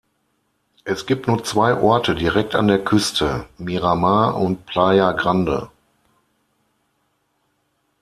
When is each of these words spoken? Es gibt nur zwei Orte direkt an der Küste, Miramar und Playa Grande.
Es 0.83 1.05
gibt 1.05 1.27
nur 1.27 1.43
zwei 1.43 1.75
Orte 1.75 2.15
direkt 2.15 2.55
an 2.55 2.67
der 2.67 2.83
Küste, 2.83 3.45
Miramar 3.59 4.35
und 4.35 4.65
Playa 4.65 5.11
Grande. 5.11 5.69